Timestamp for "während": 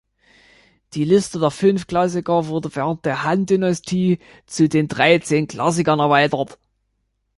2.75-3.05